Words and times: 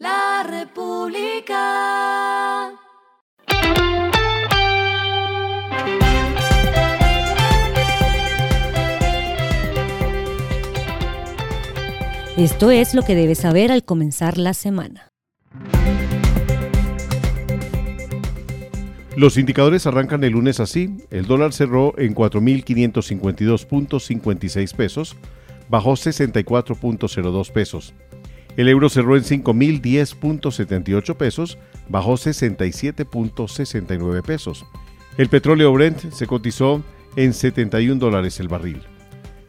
La 0.00 0.44
República. 0.48 1.60
Esto 12.38 12.70
es 12.70 12.94
lo 12.94 13.02
que 13.02 13.14
debes 13.14 13.40
saber 13.40 13.70
al 13.70 13.84
comenzar 13.84 14.38
la 14.38 14.54
semana. 14.54 15.10
Los 19.16 19.36
indicadores 19.36 19.86
arrancan 19.86 20.24
el 20.24 20.32
lunes 20.32 20.60
así. 20.60 20.96
El 21.10 21.26
dólar 21.26 21.52
cerró 21.52 21.92
en 21.98 22.14
4.552.56 22.14 24.74
pesos, 24.74 25.14
bajó 25.68 25.92
64.02 25.92 27.52
pesos. 27.52 27.92
El 28.56 28.68
euro 28.68 28.88
cerró 28.88 29.16
en 29.16 29.22
5.010.78 29.22 31.16
pesos, 31.16 31.58
bajó 31.88 32.14
67.69 32.14 34.22
pesos. 34.22 34.66
El 35.16 35.28
petróleo 35.28 35.72
Brent 35.72 36.12
se 36.12 36.26
cotizó 36.26 36.82
en 37.16 37.34
71 37.34 37.98
dólares 37.98 38.38
el 38.40 38.48
barril. 38.48 38.82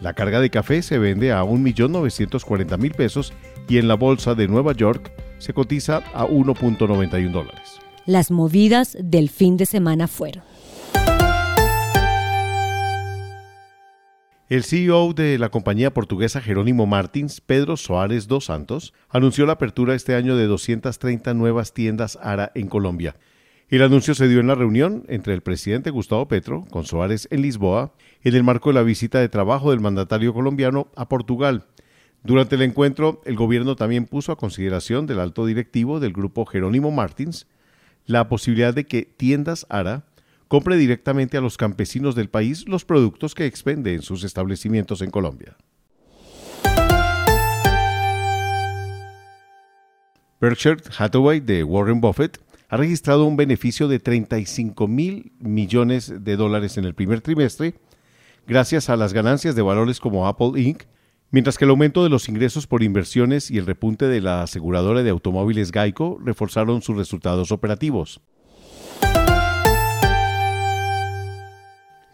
La 0.00 0.14
carga 0.14 0.40
de 0.40 0.50
café 0.50 0.82
se 0.82 0.98
vende 0.98 1.32
a 1.32 1.42
1.940.000 1.42 2.94
pesos 2.94 3.32
y 3.68 3.78
en 3.78 3.88
la 3.88 3.94
bolsa 3.94 4.34
de 4.34 4.48
Nueva 4.48 4.72
York 4.72 5.12
se 5.38 5.54
cotiza 5.54 6.02
a 6.12 6.26
1.91 6.26 7.30
dólares. 7.30 7.78
Las 8.06 8.30
movidas 8.30 8.96
del 9.00 9.30
fin 9.30 9.56
de 9.56 9.64
semana 9.66 10.08
fueron. 10.08 10.42
El 14.50 14.62
CEO 14.62 15.14
de 15.14 15.38
la 15.38 15.48
compañía 15.48 15.94
portuguesa 15.94 16.42
Jerónimo 16.42 16.84
Martins, 16.84 17.40
Pedro 17.40 17.78
Soares 17.78 18.28
dos 18.28 18.44
Santos, 18.44 18.92
anunció 19.08 19.46
la 19.46 19.54
apertura 19.54 19.94
este 19.94 20.14
año 20.14 20.36
de 20.36 20.46
230 20.46 21.32
nuevas 21.32 21.72
tiendas 21.72 22.18
ARA 22.20 22.52
en 22.54 22.68
Colombia. 22.68 23.16
El 23.70 23.80
anuncio 23.80 24.14
se 24.14 24.28
dio 24.28 24.40
en 24.40 24.46
la 24.46 24.54
reunión 24.54 25.04
entre 25.08 25.32
el 25.32 25.40
presidente 25.40 25.88
Gustavo 25.88 26.28
Petro 26.28 26.66
con 26.68 26.84
Soares 26.84 27.26
en 27.30 27.40
Lisboa 27.40 27.94
en 28.22 28.34
el 28.34 28.44
marco 28.44 28.68
de 28.68 28.74
la 28.74 28.82
visita 28.82 29.18
de 29.18 29.30
trabajo 29.30 29.70
del 29.70 29.80
mandatario 29.80 30.34
colombiano 30.34 30.88
a 30.94 31.08
Portugal. 31.08 31.64
Durante 32.22 32.56
el 32.56 32.62
encuentro, 32.62 33.22
el 33.24 33.36
gobierno 33.36 33.76
también 33.76 34.04
puso 34.04 34.30
a 34.30 34.36
consideración 34.36 35.06
del 35.06 35.20
alto 35.20 35.46
directivo 35.46 36.00
del 36.00 36.12
grupo 36.12 36.44
Jerónimo 36.44 36.90
Martins 36.90 37.46
la 38.04 38.28
posibilidad 38.28 38.74
de 38.74 38.84
que 38.84 39.04
Tiendas 39.04 39.64
ARA 39.70 40.04
compre 40.54 40.76
directamente 40.76 41.36
a 41.36 41.40
los 41.40 41.56
campesinos 41.56 42.14
del 42.14 42.30
país 42.30 42.68
los 42.68 42.84
productos 42.84 43.34
que 43.34 43.44
expende 43.44 43.92
en 43.92 44.02
sus 44.02 44.22
establecimientos 44.22 45.02
en 45.02 45.10
Colombia. 45.10 45.56
Berkshire 50.40 50.80
Hathaway 50.96 51.40
de 51.40 51.64
Warren 51.64 52.00
Buffett 52.00 52.38
ha 52.68 52.76
registrado 52.76 53.24
un 53.24 53.36
beneficio 53.36 53.88
de 53.88 53.98
35 53.98 54.86
mil 54.86 55.32
millones 55.40 56.22
de 56.22 56.36
dólares 56.36 56.78
en 56.78 56.84
el 56.84 56.94
primer 56.94 57.20
trimestre, 57.20 57.74
gracias 58.46 58.88
a 58.88 58.96
las 58.96 59.12
ganancias 59.12 59.56
de 59.56 59.62
valores 59.62 59.98
como 59.98 60.28
Apple 60.28 60.52
Inc., 60.54 60.84
mientras 61.32 61.58
que 61.58 61.64
el 61.64 61.72
aumento 61.72 62.04
de 62.04 62.10
los 62.10 62.28
ingresos 62.28 62.68
por 62.68 62.84
inversiones 62.84 63.50
y 63.50 63.58
el 63.58 63.66
repunte 63.66 64.06
de 64.06 64.20
la 64.20 64.44
aseguradora 64.44 65.02
de 65.02 65.10
automóviles 65.10 65.72
Geico 65.72 66.16
reforzaron 66.24 66.80
sus 66.80 66.96
resultados 66.96 67.50
operativos. 67.50 68.20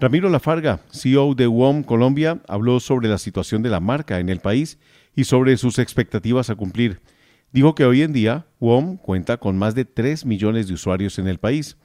Ramiro 0.00 0.30
Lafarga, 0.30 0.80
CEO 0.90 1.34
de 1.34 1.46
WOM 1.46 1.82
Colombia, 1.82 2.40
habló 2.48 2.80
sobre 2.80 3.06
la 3.06 3.18
situación 3.18 3.62
de 3.62 3.68
la 3.68 3.80
marca 3.80 4.18
en 4.18 4.30
el 4.30 4.40
país 4.40 4.78
y 5.14 5.24
sobre 5.24 5.58
sus 5.58 5.78
expectativas 5.78 6.48
a 6.48 6.54
cumplir. 6.54 7.02
Dijo 7.52 7.74
que 7.74 7.84
hoy 7.84 8.00
en 8.00 8.14
día 8.14 8.46
WOM 8.60 8.96
cuenta 8.96 9.36
con 9.36 9.58
más 9.58 9.74
de 9.74 9.84
3 9.84 10.24
millones 10.24 10.68
de 10.68 10.72
usuarios 10.72 11.18
en 11.18 11.28
el 11.28 11.38
país. 11.38 11.76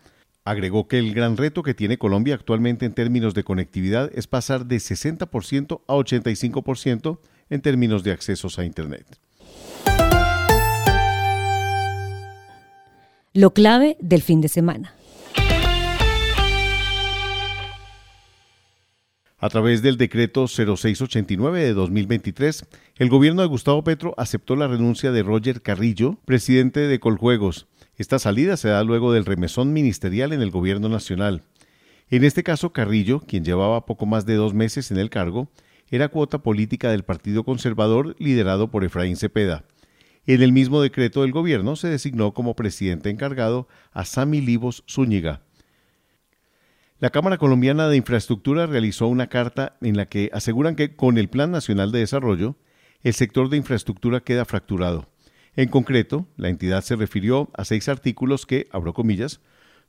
Agregó 0.45 0.87
que 0.87 0.97
el 0.97 1.13
gran 1.13 1.35
reto 1.35 1.61
que 1.61 1.73
tiene 1.73 1.97
Colombia 1.97 2.35
actualmente 2.35 2.85
en 2.85 2.93
términos 2.93 3.33
de 3.33 3.43
conectividad 3.43 4.09
es 4.15 4.27
pasar 4.27 4.65
de 4.65 4.77
60% 4.77 5.81
a 5.85 5.93
85% 5.93 7.19
en 7.49 7.61
términos 7.61 8.05
de 8.05 8.13
accesos 8.13 8.57
a 8.59 8.63
Internet. 8.63 9.19
Lo 13.33 13.53
clave 13.53 13.97
del 13.99 14.21
fin 14.21 14.39
de 14.39 14.47
semana. 14.47 14.94
A 19.37 19.49
través 19.49 19.81
del 19.81 19.97
decreto 19.97 20.47
0689 20.47 21.61
de 21.61 21.73
2023, 21.73 22.65
el 22.95 23.09
gobierno 23.09 23.41
de 23.41 23.49
Gustavo 23.49 23.83
Petro 23.83 24.13
aceptó 24.17 24.55
la 24.55 24.69
renuncia 24.69 25.11
de 25.11 25.23
Roger 25.23 25.61
Carrillo, 25.61 26.17
presidente 26.23 26.79
de 26.79 26.99
Coljuegos. 27.01 27.67
Esta 27.97 28.17
salida 28.17 28.55
se 28.55 28.69
da 28.69 28.81
luego 28.85 29.11
del 29.11 29.25
remesón 29.25 29.73
ministerial 29.73 30.31
en 30.31 30.41
el 30.41 30.51
gobierno 30.51 30.87
nacional. 30.87 31.43
En 32.09 32.23
este 32.23 32.43
caso, 32.43 32.71
Carrillo, 32.71 33.19
quien 33.19 33.43
llevaba 33.43 33.85
poco 33.85 34.05
más 34.05 34.25
de 34.25 34.35
dos 34.35 34.53
meses 34.53 34.89
en 34.91 34.99
el 34.99 35.09
cargo, 35.09 35.49
era 35.89 36.07
cuota 36.07 36.37
política 36.39 36.89
del 36.89 37.03
Partido 37.03 37.43
Conservador 37.43 38.15
liderado 38.19 38.71
por 38.71 38.85
Efraín 38.85 39.17
Cepeda. 39.17 39.65
En 40.25 40.41
el 40.41 40.53
mismo 40.53 40.81
decreto 40.81 41.23
del 41.23 41.33
gobierno 41.33 41.75
se 41.75 41.89
designó 41.89 42.33
como 42.33 42.55
presidente 42.55 43.09
encargado 43.09 43.67
a 43.91 44.05
Sami 44.05 44.39
Livos 44.39 44.85
Zúñiga. 44.89 45.41
La 46.97 47.09
Cámara 47.09 47.37
Colombiana 47.37 47.89
de 47.89 47.97
Infraestructura 47.97 48.67
realizó 48.67 49.07
una 49.07 49.27
carta 49.27 49.75
en 49.81 49.97
la 49.97 50.05
que 50.05 50.29
aseguran 50.31 50.77
que 50.77 50.95
con 50.95 51.17
el 51.17 51.27
Plan 51.27 51.51
Nacional 51.51 51.91
de 51.91 51.99
Desarrollo, 51.99 52.55
el 53.03 53.13
sector 53.13 53.49
de 53.49 53.57
infraestructura 53.57 54.21
queda 54.21 54.45
fracturado. 54.45 55.09
En 55.57 55.67
concreto, 55.67 56.25
la 56.37 56.47
entidad 56.47 56.81
se 56.83 56.95
refirió 56.95 57.49
a 57.53 57.65
seis 57.65 57.89
artículos 57.89 58.45
que, 58.45 58.69
abro 58.71 58.93
comillas, 58.93 59.41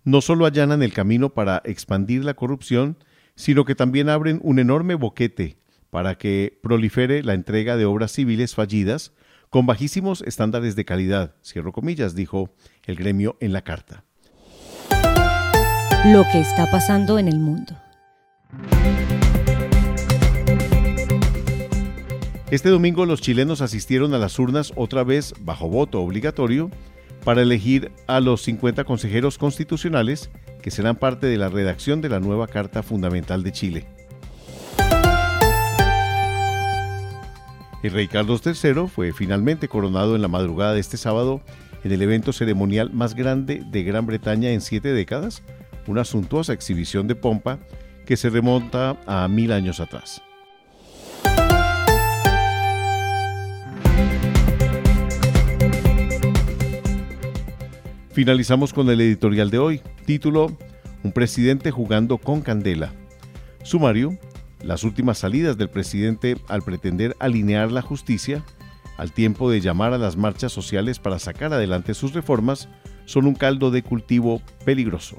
no 0.02 0.20
solo 0.20 0.46
allanan 0.46 0.82
el 0.82 0.92
camino 0.92 1.32
para 1.32 1.62
expandir 1.64 2.24
la 2.24 2.34
corrupción, 2.34 2.98
sino 3.36 3.64
que 3.64 3.76
también 3.76 4.08
abren 4.08 4.40
un 4.42 4.58
enorme 4.58 4.96
boquete 4.96 5.58
para 5.90 6.18
que 6.18 6.58
prolifere 6.60 7.22
la 7.22 7.34
entrega 7.34 7.76
de 7.76 7.84
obras 7.84 8.10
civiles 8.10 8.56
fallidas 8.56 9.12
con 9.48 9.64
bajísimos 9.64 10.22
estándares 10.22 10.74
de 10.74 10.84
calidad, 10.84 11.36
cierro 11.40 11.70
comillas, 11.70 12.16
dijo 12.16 12.52
el 12.84 12.96
gremio 12.96 13.36
en 13.38 13.52
la 13.52 13.62
carta 13.62 14.02
lo 16.12 16.24
que 16.30 16.38
está 16.38 16.70
pasando 16.70 17.18
en 17.18 17.26
el 17.26 17.40
mundo. 17.40 17.74
Este 22.48 22.68
domingo 22.68 23.06
los 23.06 23.20
chilenos 23.20 23.60
asistieron 23.60 24.14
a 24.14 24.18
las 24.18 24.38
urnas 24.38 24.72
otra 24.76 25.02
vez 25.02 25.34
bajo 25.40 25.68
voto 25.68 26.00
obligatorio 26.00 26.70
para 27.24 27.42
elegir 27.42 27.90
a 28.06 28.20
los 28.20 28.42
50 28.42 28.84
consejeros 28.84 29.36
constitucionales 29.36 30.30
que 30.62 30.70
serán 30.70 30.94
parte 30.94 31.26
de 31.26 31.38
la 31.38 31.48
redacción 31.48 32.00
de 32.00 32.08
la 32.08 32.20
nueva 32.20 32.46
Carta 32.46 32.84
Fundamental 32.84 33.42
de 33.42 33.52
Chile. 33.52 33.86
El 37.82 37.90
rey 37.90 38.06
Carlos 38.06 38.42
III 38.46 38.86
fue 38.86 39.12
finalmente 39.12 39.66
coronado 39.66 40.14
en 40.14 40.22
la 40.22 40.28
madrugada 40.28 40.74
de 40.74 40.80
este 40.80 40.98
sábado 40.98 41.40
en 41.82 41.90
el 41.90 42.02
evento 42.02 42.32
ceremonial 42.32 42.92
más 42.92 43.14
grande 43.14 43.62
de 43.66 43.82
Gran 43.82 44.06
Bretaña 44.06 44.50
en 44.50 44.60
siete 44.60 44.92
décadas, 44.92 45.42
una 45.86 46.04
suntuosa 46.04 46.52
exhibición 46.52 47.06
de 47.06 47.14
pompa 47.14 47.58
que 48.04 48.16
se 48.16 48.30
remonta 48.30 48.96
a 49.06 49.26
mil 49.28 49.52
años 49.52 49.80
atrás. 49.80 50.22
Finalizamos 58.16 58.72
con 58.72 58.88
el 58.88 59.00
editorial 59.02 59.50
de 59.50 59.58
hoy, 59.58 59.82
título 60.06 60.56
Un 61.02 61.12
presidente 61.12 61.70
jugando 61.70 62.16
con 62.16 62.40
candela. 62.40 62.94
Sumario, 63.62 64.16
las 64.62 64.84
últimas 64.84 65.18
salidas 65.18 65.58
del 65.58 65.68
presidente 65.68 66.38
al 66.48 66.62
pretender 66.62 67.14
alinear 67.18 67.70
la 67.70 67.82
justicia, 67.82 68.42
al 68.96 69.12
tiempo 69.12 69.50
de 69.50 69.60
llamar 69.60 69.92
a 69.92 69.98
las 69.98 70.16
marchas 70.16 70.50
sociales 70.50 70.98
para 70.98 71.18
sacar 71.18 71.52
adelante 71.52 71.92
sus 71.92 72.14
reformas, 72.14 72.70
son 73.04 73.26
un 73.26 73.34
caldo 73.34 73.70
de 73.70 73.82
cultivo 73.82 74.40
peligroso. 74.64 75.18